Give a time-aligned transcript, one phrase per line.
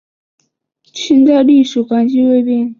[0.93, 2.67] 清代隶属关系未变。